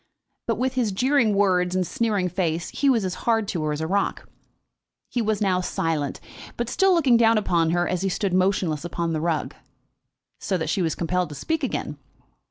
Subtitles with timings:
[0.47, 3.81] But with his jeering words, and sneering face, he was as hard to her as
[3.81, 4.27] a rock.
[5.11, 6.19] He was now silent,
[6.57, 9.53] but still looking down upon her as he stood motionless upon the rug,
[10.39, 11.99] so that she was compelled to speak again.